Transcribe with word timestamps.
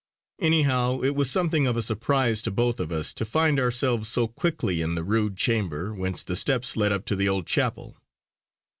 Anyhow, 0.39 1.01
it 1.01 1.13
was 1.13 1.29
something 1.29 1.67
of 1.67 1.77
a 1.77 1.83
surprise 1.83 2.41
to 2.41 2.49
both 2.51 2.79
of 2.79 2.91
us 2.91 3.13
to 3.13 3.23
find 3.23 3.59
ourselves 3.59 4.09
so 4.09 4.27
quickly 4.27 4.81
in 4.81 4.95
the 4.95 5.03
rude 5.03 5.37
chamber 5.37 5.93
whence 5.93 6.23
the 6.23 6.35
steps 6.35 6.75
led 6.75 6.91
up 6.91 7.05
to 7.05 7.15
the 7.15 7.29
old 7.29 7.45
chapel. 7.45 7.97